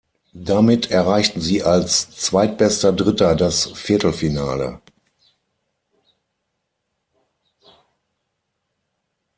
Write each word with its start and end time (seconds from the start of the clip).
Damit 0.33 0.89
erreichten 0.89 1.41
sie 1.41 1.61
als 1.61 2.09
zweitbester 2.09 2.91
Dritter 2.91 3.35
das 3.35 3.67
Viertelfinale. 3.67 4.81